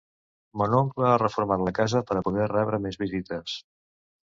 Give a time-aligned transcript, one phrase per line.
[0.61, 3.61] Mon oncle ha reformat la casa per a poder rebre més visites.